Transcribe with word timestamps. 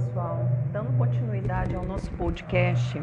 pessoal, 0.00 0.48
dando 0.72 0.96
continuidade 0.96 1.76
ao 1.76 1.84
nosso 1.84 2.10
podcast, 2.12 2.98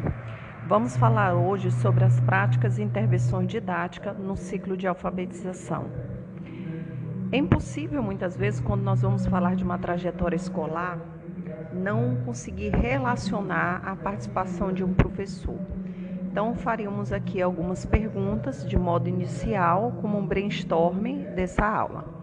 vamos 0.66 0.96
falar 0.96 1.32
hoje 1.32 1.70
sobre 1.70 2.04
as 2.04 2.18
práticas 2.20 2.76
e 2.76 2.82
intervenções 2.82 3.46
didáticas 3.46 4.18
no 4.18 4.36
ciclo 4.36 4.76
de 4.76 4.86
alfabetização. 4.88 5.86
É 7.30 7.36
impossível 7.36 8.02
muitas 8.02 8.36
vezes, 8.36 8.60
quando 8.60 8.82
nós 8.82 9.02
vamos 9.02 9.26
falar 9.26 9.54
de 9.54 9.62
uma 9.62 9.78
trajetória 9.78 10.34
escolar, 10.34 10.98
não 11.72 12.16
conseguir 12.24 12.70
relacionar 12.70 13.80
a 13.84 13.94
participação 13.94 14.72
de 14.72 14.82
um 14.82 14.92
professor. 14.92 15.58
Então, 16.24 16.56
faríamos 16.56 17.12
aqui 17.12 17.40
algumas 17.40 17.86
perguntas 17.86 18.66
de 18.66 18.76
modo 18.76 19.08
inicial, 19.08 19.92
como 20.00 20.18
um 20.18 20.26
brainstorming 20.26 21.22
dessa 21.34 21.64
aula. 21.64 22.17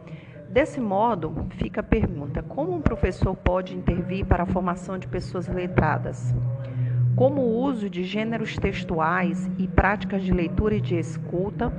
Desse 0.50 0.80
modo, 0.80 1.48
fica 1.52 1.82
a 1.82 1.84
pergunta: 1.84 2.42
como 2.44 2.74
um 2.74 2.82
professor 2.82 3.36
pode 3.36 3.76
intervir 3.76 4.26
para 4.26 4.44
a 4.44 4.48
formação 4.48 4.98
de 4.98 5.08
pessoas 5.08 5.48
letradas? 5.48 6.34
Como 7.16 7.42
o 7.42 7.64
uso 7.64 7.90
de 7.90 8.04
gêneros 8.04 8.56
textuais 8.58 9.50
e 9.58 9.68
práticas 9.68 10.24
de 10.24 10.34
leitura 10.34 10.76
e 10.76 10.82
de 10.82 10.98
escuta 10.98 11.72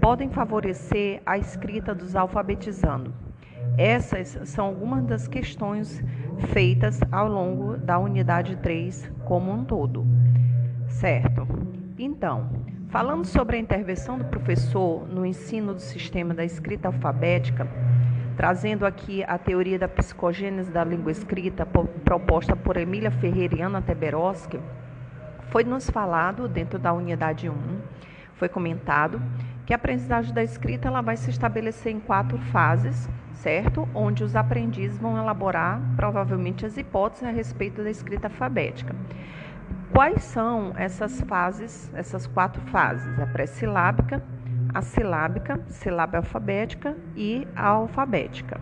podem 0.00 0.30
favorecer 0.30 1.20
a 1.26 1.36
escrita 1.36 1.94
dos 1.94 2.14
alfabetizando? 2.14 3.12
Essas 3.76 4.38
são 4.44 4.66
algumas 4.66 5.04
das 5.04 5.26
questões 5.26 6.02
feitas 6.52 7.00
ao 7.10 7.28
longo 7.28 7.76
da 7.76 7.98
unidade 7.98 8.56
3 8.56 9.10
como 9.24 9.50
um 9.50 9.64
todo. 9.64 10.06
Certo? 10.86 11.46
Então, 11.98 12.48
falando 12.88 13.24
sobre 13.24 13.56
a 13.56 13.60
intervenção 13.60 14.16
do 14.16 14.24
professor 14.26 15.08
no 15.08 15.26
ensino 15.26 15.74
do 15.74 15.80
sistema 15.80 16.32
da 16.32 16.44
escrita 16.44 16.86
alfabética, 16.86 17.66
trazendo 18.36 18.84
aqui 18.84 19.22
a 19.24 19.38
teoria 19.38 19.78
da 19.78 19.88
psicogênese 19.88 20.70
da 20.70 20.84
língua 20.84 21.12
escrita 21.12 21.66
proposta 22.04 22.56
por 22.56 22.76
Emília 22.76 23.10
Ferreira 23.10 23.56
e 23.56 23.62
Ana 23.62 23.80
Teberoski, 23.80 24.60
foi 25.50 25.64
nos 25.64 25.88
falado 25.88 26.48
dentro 26.48 26.78
da 26.78 26.92
unidade 26.92 27.48
1, 27.48 27.54
foi 28.34 28.48
comentado 28.48 29.22
que 29.64 29.72
a 29.72 29.76
aprendizagem 29.76 30.34
da 30.34 30.42
escrita 30.42 30.88
ela 30.88 31.00
vai 31.00 31.16
se 31.16 31.30
estabelecer 31.30 31.92
em 31.92 32.00
quatro 32.00 32.36
fases, 32.50 33.08
certo? 33.34 33.88
Onde 33.94 34.24
os 34.24 34.36
aprendizes 34.36 34.98
vão 34.98 35.16
elaborar 35.16 35.80
provavelmente 35.96 36.66
as 36.66 36.76
hipóteses 36.76 37.24
a 37.24 37.30
respeito 37.30 37.82
da 37.82 37.90
escrita 37.90 38.26
alfabética. 38.26 38.94
Quais 39.92 40.24
são 40.24 40.72
essas 40.76 41.20
fases, 41.22 41.90
essas 41.94 42.26
quatro 42.26 42.60
fases? 42.62 43.18
A 43.18 43.26
pré-silábica, 43.26 44.22
a 44.74 44.82
silábica, 44.82 45.60
sílaba 45.68 46.18
alfabética 46.18 46.96
e 47.16 47.46
a 47.54 47.68
alfabética. 47.68 48.60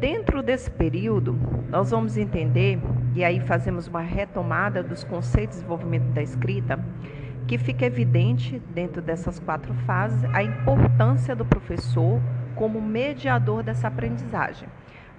Dentro 0.00 0.42
desse 0.42 0.70
período, 0.70 1.38
nós 1.68 1.90
vamos 1.90 2.16
entender, 2.16 2.80
e 3.14 3.22
aí 3.22 3.40
fazemos 3.40 3.86
uma 3.88 4.00
retomada 4.00 4.82
dos 4.82 5.04
conceitos 5.04 5.56
de 5.56 5.62
desenvolvimento 5.62 6.12
da 6.12 6.22
escrita, 6.22 6.82
que 7.46 7.58
fica 7.58 7.84
evidente 7.84 8.62
dentro 8.74 9.02
dessas 9.02 9.38
quatro 9.38 9.74
fases 9.86 10.24
a 10.32 10.42
importância 10.42 11.36
do 11.36 11.44
professor 11.44 12.20
como 12.54 12.80
mediador 12.80 13.62
dessa 13.62 13.88
aprendizagem 13.88 14.68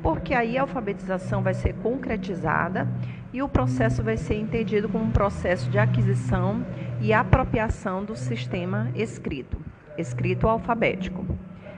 porque 0.02 0.34
aí 0.34 0.58
a 0.58 0.62
alfabetização 0.62 1.42
vai 1.42 1.54
ser 1.54 1.74
concretizada 1.76 2.88
e 3.34 3.42
o 3.42 3.50
processo 3.50 4.04
vai 4.04 4.18
ser 4.18 4.36
entendido 4.36 4.90
como 4.90 5.06
um 5.06 5.12
processo 5.12 5.70
de 5.70 5.78
aquisição 5.78 6.66
e 7.02 7.14
apropriação 7.14 8.04
do 8.04 8.16
sistema 8.16 8.90
escrito, 8.96 9.58
escrito 9.98 10.48
alfabético. 10.48 11.26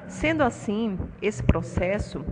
Sendo 0.08 0.44
assim, 0.44 0.98
esse 1.22 1.42
processo 1.42 2.26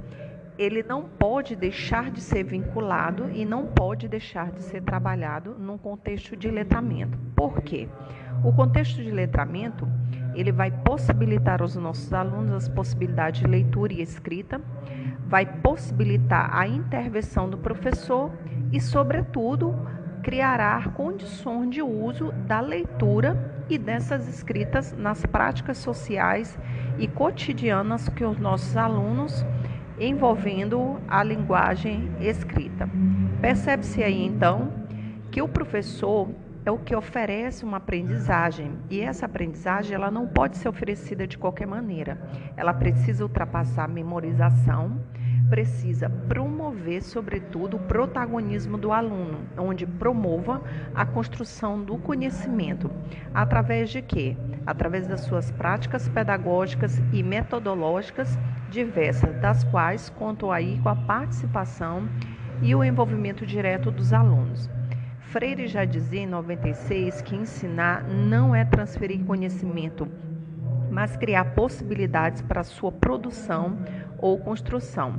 ele 0.57 0.83
não 0.83 1.03
pode 1.03 1.55
deixar 1.55 2.11
de 2.11 2.19
ser 2.19 2.43
vinculado 2.43 3.29
e 3.31 3.45
não 3.45 3.65
pode 3.65 4.09
deixar 4.09 4.51
de 4.51 4.61
ser 4.61 4.81
trabalhado 4.81 5.55
num 5.57 5.77
contexto 5.77 6.35
de 6.35 6.51
letramento. 6.51 7.17
Por 7.33 7.61
quê? 7.61 7.87
O 8.43 8.51
contexto 8.51 9.01
de 9.01 9.09
letramento 9.09 9.87
ele 10.35 10.51
vai 10.51 10.69
possibilitar 10.69 11.61
aos 11.61 11.77
nossos 11.77 12.11
alunos 12.11 12.53
as 12.53 12.67
possibilidades 12.67 13.39
de 13.39 13.47
leitura 13.47 13.93
e 13.93 14.01
escrita, 14.01 14.61
vai 15.29 15.45
possibilitar 15.45 16.49
a 16.51 16.67
intervenção 16.67 17.47
do 17.47 17.57
professor 17.57 18.31
e, 18.71 18.81
sobretudo, 18.81 19.75
criará 20.23 20.91
condições 20.95 21.69
de 21.69 21.81
uso 21.81 22.31
da 22.47 22.59
leitura 22.59 23.63
e 23.69 23.77
dessas 23.77 24.27
escritas 24.27 24.91
nas 24.97 25.23
práticas 25.25 25.77
sociais 25.77 26.57
e 26.97 27.07
cotidianas 27.07 28.09
que 28.09 28.25
os 28.25 28.39
nossos 28.39 28.75
alunos 28.75 29.45
envolvendo 29.99 30.99
a 31.07 31.23
linguagem 31.23 32.09
escrita. 32.19 32.89
Percebe-se 33.39 34.01
aí 34.01 34.25
então 34.25 34.73
que 35.29 35.41
o 35.41 35.47
professor 35.47 36.29
é 36.65 36.71
o 36.71 36.77
que 36.77 36.95
oferece 36.95 37.63
uma 37.63 37.77
aprendizagem 37.77 38.73
e 38.89 38.99
essa 39.01 39.25
aprendizagem 39.25 39.95
ela 39.95 40.11
não 40.11 40.27
pode 40.27 40.57
ser 40.57 40.69
oferecida 40.69 41.25
de 41.25 41.37
qualquer 41.37 41.67
maneira. 41.67 42.19
Ela 42.57 42.73
precisa 42.73 43.23
ultrapassar 43.23 43.85
a 43.85 43.87
memorização, 43.87 44.99
precisa 45.49 46.09
promover, 46.09 47.01
sobretudo, 47.01 47.77
o 47.77 47.79
protagonismo 47.79 48.77
do 48.77 48.91
aluno, 48.91 49.39
onde 49.57 49.85
promova 49.85 50.61
a 50.93 51.05
construção 51.05 51.83
do 51.83 51.97
conhecimento. 51.97 52.89
Através 53.33 53.89
de 53.89 54.01
quê? 54.01 54.37
Através 54.65 55.07
das 55.07 55.21
suas 55.21 55.49
práticas 55.51 56.07
pedagógicas 56.07 57.01
e 57.11 57.23
metodológicas 57.23 58.37
diversas, 58.69 59.35
das 59.41 59.63
quais 59.65 60.09
contam 60.09 60.51
aí 60.51 60.79
com 60.83 60.89
a 60.89 60.95
participação 60.95 62.07
e 62.61 62.75
o 62.75 62.83
envolvimento 62.83 63.45
direto 63.45 63.89
dos 63.89 64.13
alunos. 64.13 64.69
Freire 65.19 65.67
já 65.67 65.85
dizia 65.85 66.21
em 66.21 66.27
96 66.27 67.21
que 67.21 67.35
ensinar 67.35 68.03
não 68.03 68.55
é 68.55 68.65
transferir 68.65 69.23
conhecimento, 69.25 70.07
mas 70.99 71.15
criar 71.15 71.45
possibilidades 71.55 72.41
para 72.41 72.61
sua 72.61 72.91
produção 72.91 73.77
ou 74.17 74.37
construção. 74.37 75.13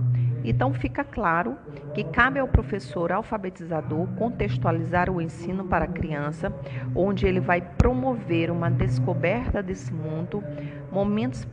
Então 0.44 0.74
fica 0.74 1.02
claro 1.02 1.56
que 1.94 2.04
cabe 2.04 2.38
ao 2.38 2.46
professor 2.46 3.10
alfabetizador 3.10 4.06
contextualizar 4.08 5.08
o 5.08 5.22
ensino 5.22 5.64
para 5.64 5.86
a 5.86 5.88
criança, 5.88 6.52
onde 6.94 7.26
ele 7.26 7.40
vai 7.40 7.62
promover 7.62 8.50
uma 8.50 8.70
descoberta 8.70 9.62
desse 9.62 9.90
mundo, 9.90 10.44
momentos 10.92 11.46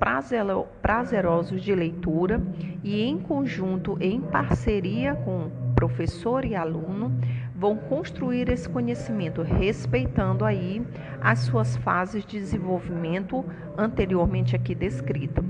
prazerosos 0.82 1.62
de 1.62 1.74
leitura 1.74 2.42
e 2.84 3.02
em 3.04 3.18
conjunto, 3.18 3.98
em 4.02 4.20
parceria 4.20 5.16
com 5.16 5.50
professor 5.74 6.44
e 6.44 6.54
aluno, 6.54 7.18
vão 7.58 7.76
construir 7.76 8.50
esse 8.50 8.70
conhecimento 8.70 9.42
respeitando 9.42 10.46
aí 10.46 10.86
as 11.20 11.40
suas 11.40 11.76
fases 11.78 12.24
de 12.24 12.40
desenvolvimento 12.40 13.44
anteriormente 13.76 14.56
aqui 14.56 14.76
descritas. 14.76 15.44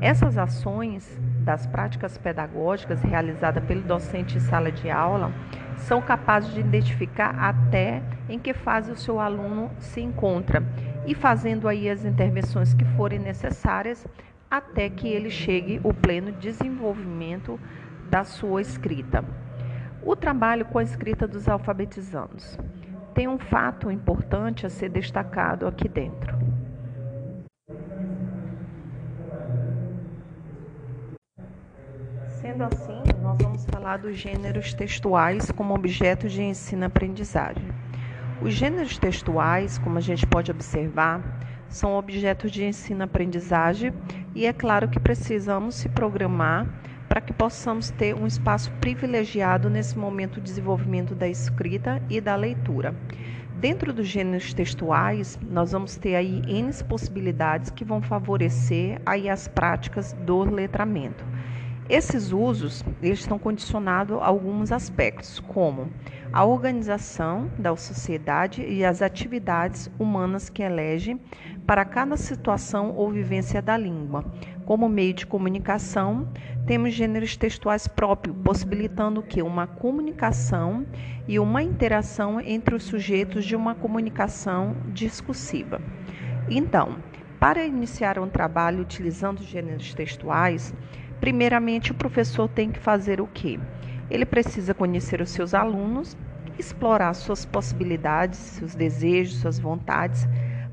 Essas 0.00 0.38
ações 0.38 1.20
das 1.44 1.66
práticas 1.66 2.16
pedagógicas 2.16 3.02
realizadas 3.02 3.62
pelo 3.64 3.82
docente 3.82 4.38
em 4.38 4.40
sala 4.40 4.72
de 4.72 4.90
aula 4.90 5.30
são 5.76 6.00
capazes 6.00 6.54
de 6.54 6.60
identificar 6.60 7.34
até 7.38 8.02
em 8.28 8.38
que 8.38 8.54
fase 8.54 8.90
o 8.90 8.96
seu 8.96 9.20
aluno 9.20 9.70
se 9.78 10.00
encontra 10.00 10.62
e 11.06 11.14
fazendo 11.14 11.68
aí 11.68 11.90
as 11.90 12.04
intervenções 12.04 12.72
que 12.72 12.84
forem 12.96 13.18
necessárias 13.18 14.06
até 14.50 14.88
que 14.88 15.06
ele 15.06 15.30
chegue 15.30 15.80
o 15.84 15.92
pleno 15.92 16.32
desenvolvimento 16.32 17.60
da 18.08 18.24
sua 18.24 18.62
escrita. 18.62 19.24
O 20.04 20.16
trabalho 20.16 20.64
com 20.64 20.78
a 20.78 20.82
escrita 20.82 21.28
dos 21.28 21.48
alfabetizandos 21.48 22.58
tem 23.14 23.28
um 23.28 23.38
fato 23.38 23.88
importante 23.88 24.66
a 24.66 24.70
ser 24.70 24.88
destacado 24.88 25.64
aqui 25.64 25.88
dentro. 25.88 26.36
Sendo 32.40 32.64
assim, 32.64 33.00
nós 33.22 33.38
vamos 33.40 33.64
falar 33.66 33.98
dos 33.98 34.16
gêneros 34.16 34.74
textuais 34.74 35.52
como 35.52 35.72
objeto 35.72 36.28
de 36.28 36.42
ensino-aprendizagem. 36.42 37.68
Os 38.40 38.54
gêneros 38.54 38.98
textuais, 38.98 39.78
como 39.78 39.98
a 39.98 40.00
gente 40.00 40.26
pode 40.26 40.50
observar, 40.50 41.22
são 41.68 41.94
objetos 41.96 42.50
de 42.50 42.64
ensino-aprendizagem 42.64 43.94
e 44.34 44.46
é 44.46 44.52
claro 44.52 44.88
que 44.88 44.98
precisamos 44.98 45.76
se 45.76 45.88
programar 45.88 46.66
para 47.12 47.20
que 47.20 47.32
possamos 47.34 47.90
ter 47.90 48.14
um 48.14 48.26
espaço 48.26 48.72
privilegiado 48.80 49.68
nesse 49.68 49.98
momento 49.98 50.36
de 50.36 50.46
desenvolvimento 50.46 51.14
da 51.14 51.28
escrita 51.28 52.02
e 52.08 52.22
da 52.22 52.34
leitura. 52.34 52.96
Dentro 53.60 53.92
dos 53.92 54.06
gêneros 54.06 54.54
textuais, 54.54 55.38
nós 55.42 55.72
vamos 55.72 55.98
ter 55.98 56.14
aí 56.14 56.40
N 56.48 56.72
possibilidades 56.88 57.68
que 57.68 57.84
vão 57.84 58.00
favorecer 58.00 58.98
aí 59.04 59.28
as 59.28 59.46
práticas 59.46 60.14
do 60.14 60.42
letramento. 60.42 61.22
Esses 61.86 62.32
usos 62.32 62.82
eles 63.02 63.18
estão 63.18 63.38
condicionados 63.38 64.16
a 64.16 64.24
alguns 64.24 64.72
aspectos, 64.72 65.38
como 65.38 65.90
a 66.32 66.46
organização 66.46 67.50
da 67.58 67.76
sociedade 67.76 68.62
e 68.62 68.82
as 68.82 69.02
atividades 69.02 69.90
humanas 69.98 70.48
que 70.48 70.62
elege 70.62 71.20
para 71.66 71.84
cada 71.84 72.16
situação 72.16 72.94
ou 72.96 73.10
vivência 73.10 73.60
da 73.60 73.76
língua, 73.76 74.24
Como 74.72 74.88
meio 74.88 75.12
de 75.12 75.26
comunicação, 75.26 76.32
temos 76.66 76.94
gêneros 76.94 77.36
textuais 77.36 77.86
próprios, 77.86 78.34
possibilitando 78.42 79.22
que 79.22 79.42
uma 79.42 79.66
comunicação 79.66 80.86
e 81.28 81.38
uma 81.38 81.62
interação 81.62 82.40
entre 82.40 82.74
os 82.74 82.84
sujeitos 82.84 83.44
de 83.44 83.54
uma 83.54 83.74
comunicação 83.74 84.74
discursiva. 84.86 85.78
Então, 86.48 86.96
para 87.38 87.66
iniciar 87.66 88.18
um 88.18 88.30
trabalho 88.30 88.80
utilizando 88.80 89.42
gêneros 89.42 89.92
textuais, 89.92 90.72
primeiramente 91.20 91.92
o 91.92 91.94
professor 91.94 92.48
tem 92.48 92.70
que 92.70 92.78
fazer 92.78 93.20
o 93.20 93.26
quê? 93.26 93.60
Ele 94.10 94.24
precisa 94.24 94.72
conhecer 94.72 95.20
os 95.20 95.28
seus 95.28 95.52
alunos, 95.52 96.16
explorar 96.58 97.12
suas 97.12 97.44
possibilidades, 97.44 98.38
seus 98.38 98.74
desejos, 98.74 99.36
suas 99.36 99.58
vontades, 99.58 100.26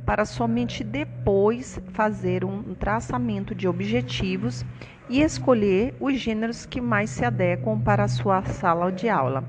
para 0.10 0.26
somente 0.26 0.84
depois 0.84 1.80
fazer 1.94 2.44
um 2.44 2.74
traçamento 2.74 3.54
de 3.54 3.68
objetivos 3.68 4.66
e 5.08 5.22
escolher 5.22 5.94
os 6.00 6.18
gêneros 6.20 6.66
que 6.66 6.82
mais 6.82 7.12
se 7.12 7.24
adequam 7.24 7.80
para 7.80 8.06
a 8.06 8.08
sua 8.08 8.44
sala 8.44 8.92
de 8.92 9.08
aula. 9.08 9.44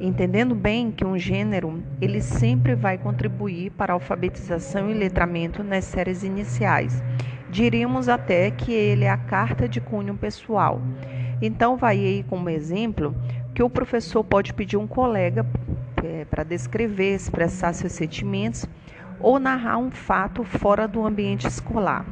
Entendendo 0.00 0.54
bem 0.54 0.92
que 0.92 1.04
um 1.04 1.18
gênero, 1.18 1.82
ele 2.00 2.20
sempre 2.20 2.76
vai 2.76 2.96
contribuir 2.96 3.72
para 3.72 3.92
a 3.92 3.94
alfabetização 3.94 4.88
e 4.88 4.94
letramento 4.94 5.64
nas 5.64 5.86
séries 5.86 6.22
iniciais. 6.22 7.02
Diríamos 7.50 8.08
até 8.08 8.52
que 8.52 8.72
ele 8.72 9.04
é 9.04 9.10
a 9.10 9.18
carta 9.18 9.68
de 9.68 9.80
cunho 9.80 10.14
pessoal. 10.14 10.80
Então, 11.42 11.76
vai 11.76 11.96
aí 11.96 12.22
como 12.28 12.48
exemplo 12.48 13.12
que 13.52 13.64
o 13.64 13.68
professor 13.68 14.22
pode 14.22 14.54
pedir 14.54 14.76
um 14.76 14.86
colega 14.86 15.44
é, 16.04 16.24
para 16.24 16.44
descrever, 16.44 17.16
expressar 17.16 17.72
seus 17.72 17.94
sentimentos 17.94 18.64
ou 19.20 19.38
narrar 19.38 19.78
um 19.78 19.90
fato 19.90 20.44
fora 20.44 20.86
do 20.86 21.06
ambiente 21.06 21.46
escolar. 21.46 22.04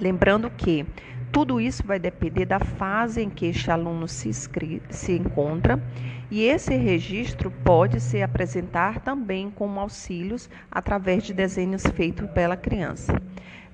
Lembrando 0.00 0.50
que 0.50 0.86
tudo 1.32 1.60
isso 1.60 1.84
vai 1.84 1.98
depender 1.98 2.46
da 2.46 2.60
fase 2.60 3.20
em 3.20 3.28
que 3.28 3.46
este 3.46 3.70
aluno 3.70 4.06
se, 4.06 4.32
se 4.32 5.12
encontra 5.12 5.82
e 6.30 6.42
esse 6.42 6.76
registro 6.76 7.50
pode 7.50 8.00
se 8.00 8.22
apresentar 8.22 9.00
também 9.00 9.50
como 9.50 9.80
auxílios 9.80 10.48
através 10.70 11.24
de 11.24 11.34
desenhos 11.34 11.82
feitos 11.86 12.30
pela 12.30 12.56
criança. 12.56 13.20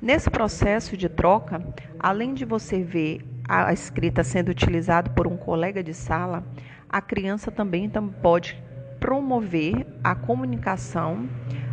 Nesse 0.01 0.31
processo 0.31 0.97
de 0.97 1.09
troca, 1.09 1.63
além 1.99 2.33
de 2.33 2.47
você 2.47 2.83
ver 2.83 3.21
a 3.47 3.73
escrita 3.73 4.25
sendo 4.25 4.49
utilizada 4.49 5.11
por 5.11 5.27
um 5.27 5.37
colega 5.37 5.83
de 5.83 5.93
sala, 5.93 6.43
a 6.89 7.03
criança 7.03 7.51
também 7.51 7.91
pode 8.23 8.57
promover 8.99 9.87
a 10.03 10.15
comunicação, 10.15 11.29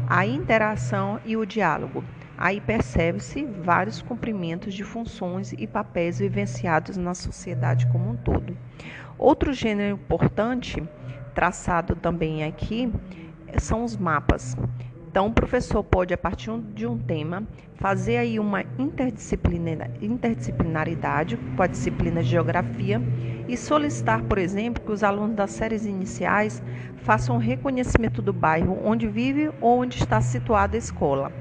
a 0.07 0.25
interação 0.25 1.19
e 1.25 1.35
o 1.35 1.45
diálogo. 1.45 2.03
Aí 2.37 2.61
percebe-se 2.61 3.45
vários 3.45 4.01
cumprimentos 4.01 4.73
de 4.73 4.83
funções 4.83 5.53
e 5.57 5.67
papéis 5.67 6.19
vivenciados 6.19 6.95
na 6.95 7.13
sociedade 7.13 7.87
como 7.87 8.11
um 8.11 8.15
todo. 8.15 8.55
Outro 9.17 9.51
gênero 9.51 9.95
importante, 9.95 10.83
traçado 11.33 11.95
também 11.95 12.43
aqui, 12.43 12.91
são 13.57 13.83
os 13.83 13.97
mapas. 13.97 14.55
Então, 15.17 15.29
o 15.29 15.33
professor 15.33 15.83
pode, 15.83 16.13
a 16.13 16.17
partir 16.17 16.51
de 16.75 16.85
um 16.85 16.95
tema, 16.95 17.41
fazer 17.73 18.17
aí 18.17 18.39
uma 18.39 18.63
interdisciplinaridade 18.77 21.39
com 21.55 21.63
a 21.63 21.65
disciplina 21.65 22.21
de 22.21 22.29
geografia 22.29 23.03
e 23.47 23.57
solicitar, 23.57 24.25
por 24.25 24.37
exemplo, 24.37 24.85
que 24.85 24.91
os 24.91 25.01
alunos 25.01 25.35
das 25.35 25.49
séries 25.49 25.87
iniciais 25.87 26.61
façam 26.97 27.37
um 27.37 27.39
reconhecimento 27.39 28.21
do 28.21 28.31
bairro 28.31 28.79
onde 28.83 29.07
vive 29.07 29.49
ou 29.59 29.81
onde 29.81 29.97
está 29.97 30.21
situada 30.21 30.75
a 30.75 30.77
escola. 30.77 31.33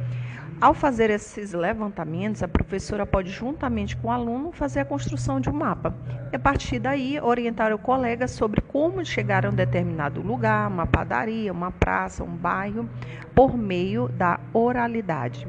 Ao 0.58 0.72
fazer 0.72 1.10
esses 1.10 1.52
levantamentos, 1.52 2.42
a 2.42 2.48
professora 2.48 3.04
pode, 3.04 3.30
juntamente 3.30 3.94
com 3.94 4.08
o 4.08 4.10
aluno, 4.10 4.52
fazer 4.52 4.80
a 4.80 4.84
construção 4.86 5.38
de 5.38 5.50
um 5.50 5.52
mapa. 5.52 5.94
E 6.32 6.36
a 6.36 6.38
partir 6.38 6.78
daí, 6.78 7.20
orientar 7.20 7.74
o 7.74 7.78
colega 7.78 8.26
sobre 8.26 8.62
como 8.62 9.04
chegar 9.04 9.44
a 9.44 9.50
um 9.50 9.54
determinado 9.54 10.22
lugar, 10.22 10.70
uma 10.70 10.86
padaria, 10.86 11.52
uma 11.52 11.70
praça, 11.70 12.24
um 12.24 12.34
bairro, 12.34 12.88
por 13.34 13.54
meio 13.54 14.08
da 14.08 14.40
oralidade. 14.54 15.46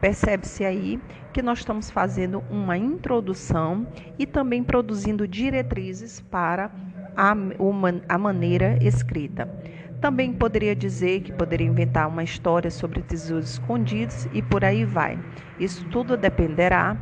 Percebe-se 0.00 0.64
aí 0.64 0.98
que 1.34 1.42
nós 1.42 1.58
estamos 1.58 1.90
fazendo 1.90 2.42
uma 2.48 2.78
introdução 2.78 3.86
e 4.18 4.24
também 4.24 4.64
produzindo 4.64 5.28
diretrizes 5.28 6.20
para 6.20 6.70
a, 7.14 7.36
uma, 7.58 8.00
a 8.08 8.16
maneira 8.16 8.78
escrita. 8.80 9.46
Também 10.00 10.32
poderia 10.32 10.76
dizer 10.76 11.22
que 11.22 11.32
poderia 11.32 11.66
inventar 11.66 12.06
uma 12.08 12.22
história 12.22 12.70
sobre 12.70 13.02
tesouros 13.02 13.52
escondidos 13.52 14.28
e 14.32 14.42
por 14.42 14.64
aí 14.64 14.84
vai. 14.84 15.18
Isso 15.58 15.84
tudo 15.86 16.16
dependerá 16.16 16.96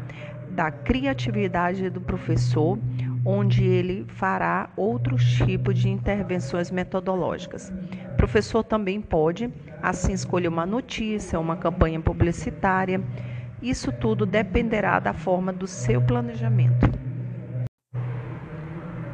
da 0.50 0.70
criatividade 0.70 1.90
do 1.90 2.00
professor, 2.00 2.78
onde 3.24 3.64
ele 3.64 4.04
fará 4.08 4.70
outros 4.76 5.24
tipos 5.24 5.76
de 5.76 5.88
intervenções 5.88 6.70
metodológicas. 6.70 7.72
O 8.12 8.16
professor 8.16 8.62
também 8.62 9.00
pode, 9.00 9.52
assim, 9.82 10.12
escolher 10.12 10.48
uma 10.48 10.64
notícia, 10.64 11.40
uma 11.40 11.56
campanha 11.56 12.00
publicitária. 12.00 13.02
Isso 13.60 13.90
tudo 13.90 14.24
dependerá 14.24 15.00
da 15.00 15.12
forma 15.12 15.52
do 15.52 15.66
seu 15.66 16.00
planejamento. 16.00 16.88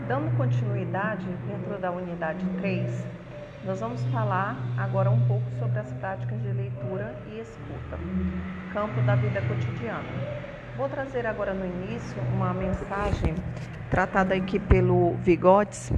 Dando 0.07 0.37
continuidade 0.37 1.25
dentro 1.47 1.81
da 1.81 1.91
unidade 1.91 2.45
3, 2.59 3.07
nós 3.65 3.81
vamos 3.81 4.03
falar 4.07 4.57
agora 4.79 5.11
um 5.11 5.21
pouco 5.27 5.45
sobre 5.59 5.79
as 5.79 5.93
práticas 5.95 6.41
de 6.41 6.51
leitura 6.51 7.15
e 7.31 7.41
escuta, 7.41 7.99
campo 8.73 9.01
da 9.03 9.15
vida 9.15 9.43
cotidiana. 9.43 10.09
Vou 10.79 10.89
trazer 10.89 11.27
agora 11.27 11.53
no 11.53 11.67
início 11.67 12.17
uma 12.35 12.55
mensagem 12.55 13.35
tratada 13.91 14.35
aqui 14.35 14.59
pelo 14.59 15.15
Vigotes, 15.17 15.93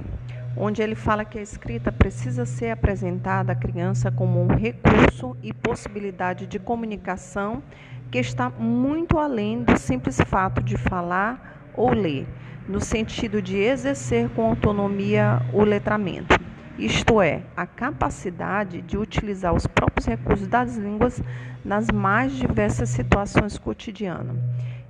onde 0.56 0.82
ele 0.82 0.96
fala 0.96 1.24
que 1.24 1.38
a 1.38 1.42
escrita 1.42 1.92
precisa 1.92 2.44
ser 2.44 2.72
apresentada 2.72 3.52
à 3.52 3.54
criança 3.54 4.10
como 4.10 4.42
um 4.42 4.48
recurso 4.48 5.36
e 5.40 5.52
possibilidade 5.52 6.46
de 6.48 6.58
comunicação 6.58 7.62
que 8.10 8.18
está 8.18 8.50
muito 8.50 9.18
além 9.18 9.62
do 9.62 9.78
simples 9.78 10.20
fato 10.26 10.60
de 10.60 10.76
falar 10.76 11.70
ou 11.74 11.92
ler, 11.92 12.26
no 12.68 12.80
sentido 12.80 13.40
de 13.40 13.56
exercer 13.56 14.28
com 14.30 14.48
autonomia 14.48 15.40
o 15.52 15.62
letramento 15.62 16.41
isto 16.78 17.20
é, 17.20 17.42
a 17.56 17.66
capacidade 17.66 18.80
de 18.82 18.96
utilizar 18.96 19.54
os 19.54 19.66
próprios 19.66 20.06
recursos 20.06 20.46
das 20.46 20.76
línguas 20.76 21.22
nas 21.64 21.86
mais 21.90 22.32
diversas 22.32 22.88
situações 22.88 23.58
cotidianas. 23.58 24.36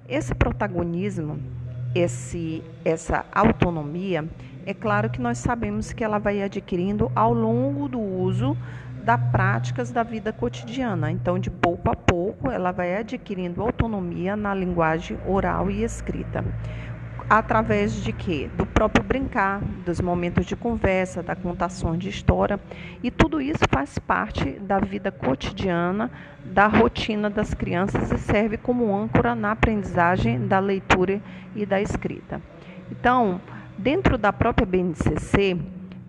Esse 0.09 0.35
protagonismo, 0.35 1.41
esse, 1.95 2.63
essa 2.85 3.25
autonomia, 3.33 4.25
é 4.65 4.73
claro 4.73 5.11
que 5.11 5.21
nós 5.21 5.39
sabemos 5.39 5.93
que 5.93 6.05
ela 6.05 6.19
vai 6.19 6.43
adquirindo 6.43 7.11
ao 7.15 7.35
longo 7.35 7.89
do 7.89 8.01
uso 8.01 8.57
das 9.03 9.21
práticas 9.33 9.91
da 9.91 10.05
vida 10.05 10.33
cotidiana. 10.33 11.11
Então, 11.11 11.39
de 11.39 11.51
pouco 11.51 11.91
a 11.91 11.97
pouco, 11.97 12.49
ela 12.49 12.71
vai 12.71 12.97
adquirindo 12.97 13.61
autonomia 13.61 14.37
na 14.37 14.55
linguagem 14.55 15.19
oral 15.27 15.69
e 15.69 15.83
escrita 15.83 16.45
através 17.39 17.95
de 17.95 18.13
quê? 18.13 18.51
Do 18.59 18.67
próprio 18.67 19.03
brincar, 19.03 19.59
dos 19.87 20.03
momentos 20.03 20.45
de 20.45 20.55
conversa, 20.55 21.23
da 21.23 21.35
contação 21.35 21.97
de 21.97 22.11
história, 22.11 22.61
e 23.03 23.11
tudo 23.11 23.41
isso 23.41 23.65
faz 23.71 23.99
parte 23.99 24.51
da 24.61 24.79
vida 24.79 25.11
cotidiana, 25.11 26.11
da 26.45 26.67
rotina 26.67 27.31
das 27.31 27.55
crianças 27.55 28.13
e 28.13 28.19
serve 28.19 28.59
como 28.59 28.95
âncora 28.95 29.35
na 29.35 29.53
aprendizagem 29.53 30.47
da 30.47 30.59
leitura 30.59 31.23
e 31.57 31.65
da 31.65 31.81
escrita. 31.81 32.39
Então, 32.91 33.41
dentro 33.79 34.19
da 34.19 34.31
própria 34.31 34.67
BNCC, 34.67 35.57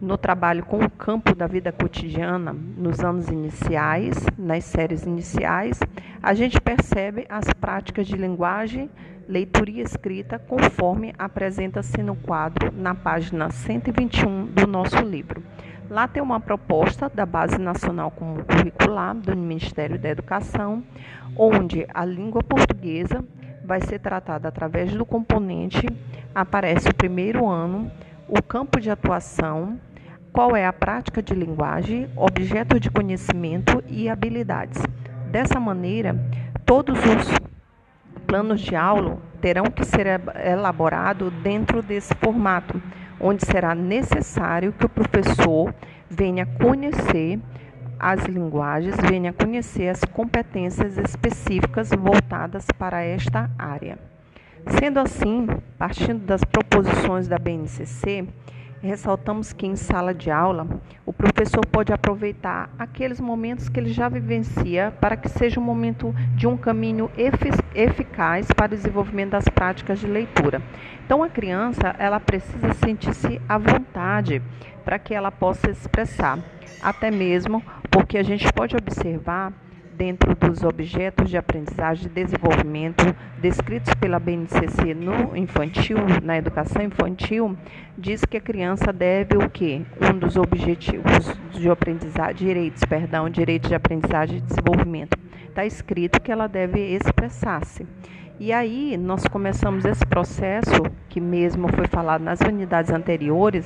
no 0.02 0.18
trabalho 0.18 0.66
com 0.66 0.80
o 0.80 0.90
campo 0.90 1.34
da 1.34 1.48
vida 1.48 1.72
cotidiana, 1.72 2.52
nos 2.52 3.00
anos 3.00 3.30
iniciais, 3.30 4.26
nas 4.38 4.66
séries 4.66 5.04
iniciais, 5.04 5.80
a 6.24 6.34
gente 6.34 6.62
percebe 6.62 7.26
as 7.28 7.44
práticas 7.52 8.08
de 8.08 8.16
linguagem, 8.16 8.90
leitura 9.28 9.70
e 9.70 9.82
escrita, 9.82 10.40
conforme 10.40 11.14
apresenta-se 11.20 12.02
no 12.02 12.16
quadro 12.16 12.72
na 12.72 12.96
página 12.96 13.52
121 13.52 14.46
do 14.46 14.66
nosso 14.66 15.02
livro. 15.02 15.44
Lá 15.90 16.08
tem 16.08 16.24
uma 16.24 16.40
proposta 16.40 17.10
da 17.10 17.26
Base 17.26 17.58
Nacional 17.58 18.10
Comum 18.10 18.42
Curricular 18.42 19.14
do 19.14 19.36
Ministério 19.36 20.00
da 20.00 20.08
Educação, 20.08 20.82
onde 21.36 21.86
a 21.94 22.06
língua 22.06 22.42
portuguesa 22.42 23.22
vai 23.66 23.82
ser 23.82 24.00
tratada 24.00 24.48
através 24.48 24.94
do 24.94 25.06
componente, 25.06 25.86
aparece 26.34 26.88
o 26.88 26.96
primeiro 26.96 27.50
ano, 27.50 27.92
o 28.30 28.42
campo 28.42 28.80
de 28.80 28.90
atuação, 28.90 29.78
qual 30.32 30.56
é 30.56 30.66
a 30.66 30.72
prática 30.72 31.22
de 31.22 31.34
linguagem, 31.34 32.10
objeto 32.16 32.80
de 32.80 32.90
conhecimento 32.90 33.84
e 33.90 34.08
habilidades. 34.08 34.82
Dessa 35.34 35.60
maneira, 35.60 36.16
todos 36.64 36.96
os 36.96 38.20
planos 38.28 38.62
de 38.62 38.76
aula 38.76 39.18
terão 39.42 39.64
que 39.64 39.84
ser 39.84 40.06
elaborados 40.46 41.34
dentro 41.42 41.82
desse 41.82 42.14
formato, 42.24 42.80
onde 43.20 43.44
será 43.44 43.74
necessário 43.74 44.72
que 44.72 44.86
o 44.86 44.90
professor 44.90 45.74
venha 46.08 46.46
conhecer 46.46 47.40
as 48.00 48.24
linguagens, 48.26 48.96
venha 49.10 49.34
conhecer 49.34 49.90
as 49.90 50.04
competências 50.04 51.00
específicas 51.00 51.90
voltadas 51.90 52.68
para 52.78 53.02
esta 53.02 53.50
área. 53.58 53.98
Sendo 54.80 55.00
assim, 55.00 55.48
partindo 55.80 56.24
das 56.28 56.44
proposições 56.44 57.28
da 57.28 57.40
BNCC, 57.40 58.28
ressaltamos 58.84 59.54
que 59.54 59.66
em 59.66 59.78
sala 59.78 60.14
de 60.14 60.30
aula 60.30 60.68
o 61.06 61.14
professor 61.14 61.66
pode 61.66 61.94
aproveitar 61.94 62.70
aqueles 62.78 63.20
momentos 63.20 63.70
que 63.70 63.80
ele 63.80 63.94
já 63.94 64.10
vivencia 64.10 64.94
para 65.00 65.16
que 65.16 65.30
seja 65.30 65.60
um 65.60 65.64
momento 65.64 66.14
de 66.36 66.46
um 66.48 66.58
caminho 66.58 67.10
eficaz 67.74 68.48
para 68.54 68.74
o 68.74 68.76
desenvolvimento 68.76 69.32
das 69.32 69.48
práticas 69.48 70.00
de 70.00 70.08
leitura. 70.08 70.62
Então 71.06 71.24
a 71.24 71.30
criança 71.30 71.96
ela 71.98 72.20
precisa 72.20 72.74
sentir-se 72.74 73.42
à 73.48 73.58
vontade 73.58 74.42
para 74.84 75.00
que 75.00 75.14
ela 75.14 75.32
possa 75.32 75.70
expressar, 75.70 76.40
até 76.82 77.10
mesmo 77.10 77.64
porque 77.90 78.18
a 78.18 78.24
gente 78.24 78.52
pode 78.52 78.76
observar 78.76 79.54
dentro 79.98 80.36
dos 80.36 80.64
objetos 80.64 81.30
de 81.30 81.38
aprendizagem 81.38 82.08
e 82.08 82.10
desenvolvimento 82.10 83.16
descritos 83.40 83.94
pela 83.96 84.20
BNCC 84.20 84.94
no 84.94 85.36
infantil, 85.36 85.98
na 86.22 86.38
educação 86.38 86.82
infantil, 86.82 87.58
diz 87.98 88.26
que 88.26 88.38
a 88.38 88.42
criança 88.42 88.92
deve 88.92 89.38
o 89.38 89.50
quê? 89.50 89.82
Um 90.02 90.18
dos 90.18 90.36
objetivos 90.38 91.34
de 91.52 91.70
aprendizagem, 91.70 92.36
direitos, 92.36 92.84
perdão, 92.86 93.30
direitos 93.30 93.70
de 93.70 93.76
aprendizagem 93.76 94.38
e 94.38 94.42
desenvolvimento. 94.42 95.18
Está 95.48 95.66
escrito 95.66 96.20
que 96.22 96.32
ela 96.32 96.48
deve 96.48 96.80
expressar-se. 96.80 97.86
E 98.40 98.52
aí 98.52 98.98
nós 98.98 99.26
começamos 99.28 99.86
esse 99.86 100.06
processo, 100.06 100.84
que 101.08 101.22
mesmo 101.22 101.68
foi 101.70 101.88
falado 101.88 102.24
nas 102.24 102.42
unidades 102.42 102.92
anteriores, 102.92 103.66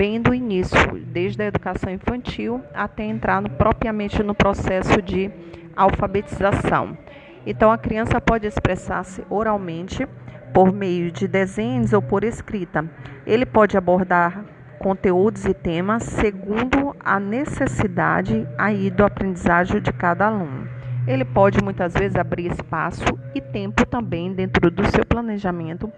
bem 0.00 0.18
do 0.18 0.34
início, 0.34 0.78
desde 1.08 1.42
a 1.42 1.44
educação 1.44 1.92
infantil 1.92 2.64
até 2.72 3.04
entrar 3.04 3.42
no, 3.42 3.50
propriamente 3.50 4.22
no 4.22 4.34
processo 4.34 5.02
de 5.02 5.30
alfabetização. 5.76 6.96
Então, 7.44 7.70
a 7.70 7.76
criança 7.76 8.18
pode 8.18 8.46
expressar-se 8.46 9.22
oralmente, 9.28 10.08
por 10.54 10.72
meio 10.72 11.12
de 11.12 11.28
desenhos 11.28 11.92
ou 11.92 12.00
por 12.00 12.24
escrita. 12.24 12.90
Ele 13.26 13.44
pode 13.44 13.76
abordar 13.76 14.42
conteúdos 14.78 15.44
e 15.44 15.52
temas 15.52 16.04
segundo 16.04 16.96
a 16.98 17.20
necessidade 17.20 18.48
aí 18.56 18.90
do 18.90 19.04
aprendizagem 19.04 19.82
de 19.82 19.92
cada 19.92 20.28
aluno. 20.28 20.66
Ele 21.06 21.26
pode 21.26 21.62
muitas 21.62 21.92
vezes 21.92 22.16
abrir 22.16 22.50
espaço 22.50 23.04
e 23.34 23.40
tempo 23.42 23.84
também 23.84 24.32
dentro 24.32 24.70
do 24.70 24.90
seu 24.90 25.04
planejamento 25.04 25.92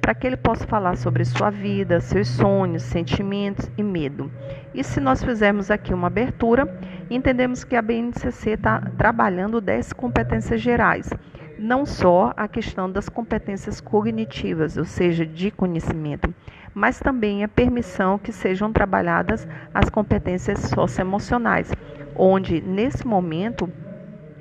para 0.00 0.14
que 0.14 0.26
ele 0.26 0.36
possa 0.36 0.66
falar 0.66 0.96
sobre 0.96 1.24
sua 1.24 1.50
vida, 1.50 2.00
seus 2.00 2.28
sonhos, 2.28 2.82
sentimentos 2.82 3.70
e 3.76 3.82
medo. 3.82 4.30
E 4.74 4.82
se 4.82 5.00
nós 5.00 5.22
fizermos 5.22 5.70
aqui 5.70 5.92
uma 5.92 6.06
abertura, 6.06 6.66
entendemos 7.10 7.64
que 7.64 7.76
a 7.76 7.82
BNCC 7.82 8.50
está 8.52 8.80
trabalhando 8.96 9.60
10 9.60 9.92
competências 9.92 10.60
gerais, 10.60 11.10
não 11.58 11.84
só 11.84 12.32
a 12.36 12.48
questão 12.48 12.90
das 12.90 13.08
competências 13.08 13.80
cognitivas, 13.80 14.76
ou 14.76 14.84
seja, 14.84 15.26
de 15.26 15.50
conhecimento, 15.50 16.32
mas 16.72 16.98
também 16.98 17.44
a 17.44 17.48
permissão 17.48 18.18
que 18.18 18.32
sejam 18.32 18.72
trabalhadas 18.72 19.46
as 19.74 19.90
competências 19.90 20.60
socioemocionais, 20.60 21.70
onde 22.14 22.60
nesse 22.60 23.06
momento 23.06 23.70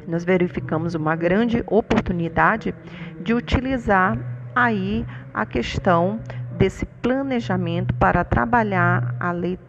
nós 0.08 0.24
verificamos 0.24 0.96
uma 0.96 1.16
grande 1.16 1.64
oportunidade 1.68 2.74
de 3.22 3.34
utilizar 3.34 4.18
aí 4.60 5.06
a 5.34 5.46
questão 5.46 6.20
desse 6.58 6.86
planejamento 6.86 7.94
para 7.94 8.26
trabalhar 8.26 9.16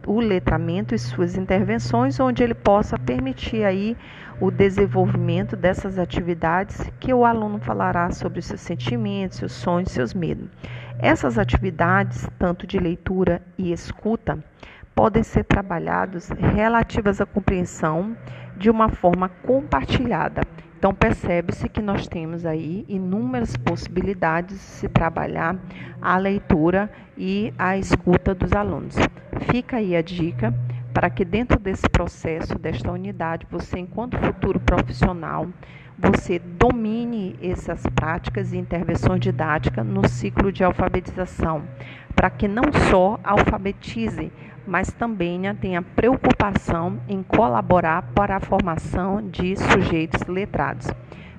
o 0.04 0.18
letramento 0.18 0.92
e 0.92 0.98
suas 0.98 1.36
intervenções, 1.36 2.18
onde 2.18 2.42
ele 2.42 2.54
possa 2.54 2.98
permitir 2.98 3.64
aí 3.64 3.96
o 4.40 4.50
desenvolvimento 4.50 5.54
dessas 5.54 5.96
atividades 5.96 6.90
que 6.98 7.14
o 7.14 7.24
aluno 7.24 7.60
falará 7.60 8.10
sobre 8.10 8.42
seus 8.42 8.60
sentimentos, 8.60 9.38
seus 9.38 9.52
sonhos, 9.52 9.92
seus 9.92 10.12
medos. 10.12 10.48
Essas 10.98 11.38
atividades, 11.38 12.28
tanto 12.36 12.66
de 12.66 12.78
leitura 12.78 13.40
e 13.56 13.72
escuta, 13.72 14.42
podem 14.92 15.22
ser 15.22 15.44
trabalhadas 15.44 16.30
relativas 16.30 17.20
à 17.20 17.26
compreensão 17.26 18.16
de 18.56 18.68
uma 18.68 18.88
forma 18.88 19.28
compartilhada 19.28 20.42
então 20.80 20.94
percebe-se 20.94 21.68
que 21.68 21.82
nós 21.82 22.08
temos 22.08 22.46
aí 22.46 22.86
inúmeras 22.88 23.54
possibilidades 23.54 24.56
de 24.56 24.62
se 24.62 24.88
trabalhar 24.88 25.54
a 26.00 26.16
leitura 26.16 26.90
e 27.18 27.52
a 27.58 27.76
escuta 27.76 28.34
dos 28.34 28.54
alunos. 28.54 28.96
Fica 29.50 29.76
aí 29.76 29.94
a 29.94 30.00
dica 30.00 30.54
para 31.00 31.08
que 31.08 31.24
dentro 31.24 31.58
desse 31.58 31.88
processo, 31.88 32.58
desta 32.58 32.92
unidade, 32.92 33.46
você, 33.50 33.78
enquanto 33.78 34.18
futuro 34.18 34.60
profissional, 34.60 35.48
você 35.98 36.38
domine 36.38 37.38
essas 37.40 37.82
práticas 37.94 38.52
e 38.52 38.58
intervenções 38.58 39.18
didáticas 39.18 39.86
no 39.86 40.06
ciclo 40.06 40.52
de 40.52 40.62
alfabetização, 40.62 41.62
para 42.14 42.28
que 42.28 42.46
não 42.46 42.64
só 42.90 43.18
alfabetize, 43.24 44.30
mas 44.66 44.92
também 44.92 45.38
né, 45.38 45.56
tenha 45.58 45.80
preocupação 45.80 47.00
em 47.08 47.22
colaborar 47.22 48.02
para 48.14 48.36
a 48.36 48.40
formação 48.40 49.26
de 49.26 49.56
sujeitos 49.56 50.26
letrados. 50.26 50.86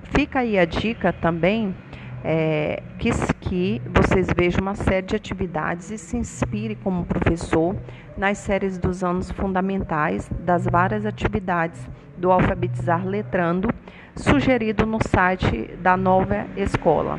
Fica 0.02 0.40
aí 0.40 0.58
a 0.58 0.64
dica 0.64 1.12
também 1.12 1.72
é, 2.24 2.82
que, 2.98 3.10
que 3.40 3.82
vocês 3.92 4.28
vejam 4.36 4.62
uma 4.62 4.74
série 4.74 5.06
de 5.06 5.16
atividades 5.16 5.90
e 5.90 5.98
se 5.98 6.16
inspire 6.16 6.76
como 6.76 7.04
professor 7.04 7.76
nas 8.16 8.38
séries 8.38 8.78
dos 8.78 9.02
anos 9.02 9.30
fundamentais 9.30 10.30
das 10.40 10.64
várias 10.64 11.04
atividades 11.04 11.88
do 12.16 12.30
Alfabetizar 12.30 13.06
Letrando, 13.06 13.68
sugerido 14.14 14.86
no 14.86 14.98
site 15.06 15.70
da 15.80 15.96
nova 15.96 16.46
escola. 16.56 17.18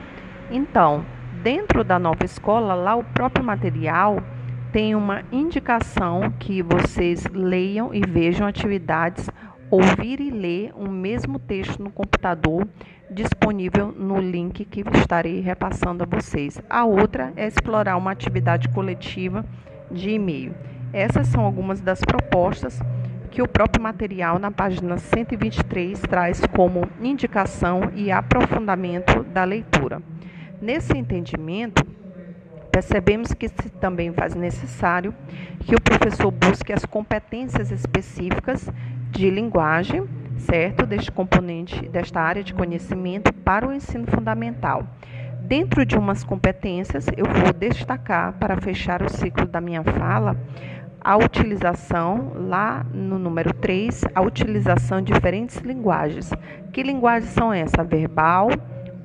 Então, 0.49 1.05
dentro 1.41 1.83
da 1.83 1.99
nova 1.99 2.23
escola, 2.23 2.73
lá 2.73 2.95
o 2.95 3.03
próprio 3.03 3.43
material 3.43 4.23
tem 4.71 4.95
uma 4.95 5.21
indicação 5.31 6.33
que 6.39 6.63
vocês 6.63 7.25
leiam 7.31 7.93
e 7.93 8.01
vejam 8.01 8.47
atividades, 8.47 9.29
ouvir 9.69 10.19
e 10.19 10.29
ler 10.29 10.71
o 10.75 10.89
mesmo 10.89 11.39
texto 11.39 11.81
no 11.81 11.91
computador 11.91 12.67
disponível 13.09 13.91
no 13.91 14.19
link 14.19 14.65
que 14.65 14.83
estarei 14.95 15.39
repassando 15.39 16.03
a 16.03 16.07
vocês. 16.07 16.61
A 16.69 16.85
outra 16.85 17.33
é 17.35 17.47
explorar 17.47 17.97
uma 17.97 18.11
atividade 18.11 18.69
coletiva 18.69 19.45
de 19.91 20.11
e-mail. 20.11 20.53
Essas 20.91 21.27
são 21.27 21.43
algumas 21.43 21.81
das 21.81 21.99
propostas 22.01 22.79
que 23.31 23.41
o 23.41 23.47
próprio 23.47 23.81
material 23.81 24.37
na 24.37 24.51
página 24.51 24.97
123 24.97 25.99
traz 26.01 26.41
como 26.55 26.87
indicação 27.01 27.91
e 27.95 28.11
aprofundamento 28.11 29.23
da 29.23 29.43
leitura. 29.43 30.01
Nesse 30.61 30.95
entendimento, 30.95 31.83
Percebemos 32.73 33.31
que 33.35 33.47
se 33.49 33.69
também 33.79 34.11
faz 34.11 34.33
necessário 34.33 35.13
que 35.59 35.75
o 35.75 35.79
professor 35.79 36.31
busque 36.31 36.73
as 36.73 36.83
competências 36.83 37.69
específicas 37.69 38.67
de 39.13 39.29
linguagem, 39.29 40.03
certo, 40.37 40.85
deste 40.85 41.11
componente, 41.11 41.87
desta 41.87 42.19
área 42.19 42.43
de 42.43 42.53
conhecimento 42.53 43.31
para 43.31 43.67
o 43.67 43.71
ensino 43.71 44.07
fundamental. 44.07 44.83
Dentro 45.41 45.85
de 45.85 45.95
umas 45.95 46.23
competências, 46.23 47.05
eu 47.15 47.25
vou 47.25 47.53
destacar, 47.53 48.33
para 48.33 48.59
fechar 48.59 49.03
o 49.03 49.09
ciclo 49.09 49.45
da 49.45 49.61
minha 49.61 49.83
fala, 49.83 50.35
a 50.99 51.15
utilização, 51.15 52.31
lá 52.35 52.85
no 52.91 53.19
número 53.19 53.53
3, 53.53 54.03
a 54.15 54.21
utilização 54.21 55.01
de 55.01 55.13
diferentes 55.13 55.57
linguagens. 55.57 56.31
Que 56.71 56.81
linguagens 56.81 57.31
são 57.33 57.53
essas? 57.53 57.87
Verbal, 57.87 58.49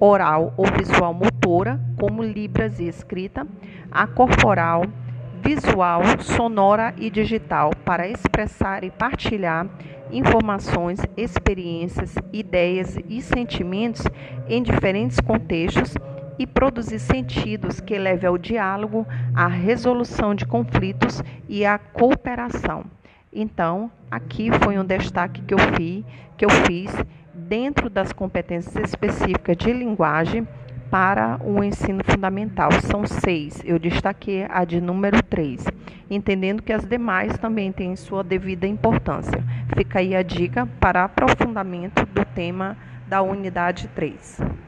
oral 0.00 0.55
ou 0.57 0.65
visual 0.67 1.12
motora, 1.12 1.79
como 1.99 2.23
libras 2.23 2.81
e 2.81 2.88
escrita, 2.88 3.47
a 3.91 4.07
corporal, 4.07 4.85
visual, 5.42 6.02
sonora 6.21 6.95
e 6.97 7.11
digital, 7.11 7.71
para 7.85 8.09
expressar 8.09 8.85
e 8.85 8.90
partilhar 8.90 9.66
informações, 10.11 11.00
experiências, 11.16 12.14
ideias 12.33 12.99
e 13.09 13.21
sentimentos 13.21 14.02
em 14.49 14.62
diferentes 14.62 15.21
contextos 15.21 15.95
e 16.38 16.47
produzir 16.47 16.99
sentidos 16.99 17.80
que 17.80 17.99
levem 17.99 18.28
ao 18.28 18.38
diálogo, 18.38 19.07
à 19.35 19.47
resolução 19.47 20.35
de 20.35 20.47
conflitos 20.47 21.23
e 21.49 21.64
à 21.64 21.78
cooperação. 21.78 22.85
Então, 23.33 23.90
aqui 24.11 24.50
foi 24.62 24.78
um 24.78 24.85
destaque 24.85 25.42
que 25.42 25.54
eu 25.54 25.59
fiz, 25.76 26.04
que 26.37 26.45
eu 26.45 26.50
fiz 26.50 26.90
dentro 27.35 27.90
das 27.90 28.12
competências 28.12 28.76
específicas 28.76 29.57
de 29.57 29.73
linguagem 29.73 30.47
para 30.90 31.38
o 31.42 31.62
ensino 31.62 32.02
fundamental. 32.04 32.71
São 32.83 33.07
seis, 33.07 33.62
eu 33.64 33.78
destaquei 33.78 34.47
a 34.49 34.64
de 34.64 34.80
número 34.80 35.23
três, 35.23 35.64
entendendo 36.11 36.62
que 36.62 36.73
as 36.73 36.85
demais 36.85 37.37
também 37.38 37.73
têm 37.73 37.97
sua 37.97 38.23
devida 38.23 38.66
importância. 38.66 39.42
Fica 39.76 39.99
aí 40.00 40.14
a 40.14 40.23
dica 40.23 40.66
para 40.80 41.04
aprofundamento 41.04 42.04
do 42.07 42.25
tema 42.25 42.76
da 43.07 43.23
unidade 43.23 43.88
3. 43.95 44.68